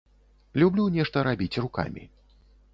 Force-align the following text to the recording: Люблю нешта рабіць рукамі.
Люблю 0.63 0.85
нешта 0.95 1.17
рабіць 1.29 1.53
рукамі. 1.67 2.03